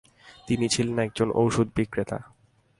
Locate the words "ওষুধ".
1.35-1.67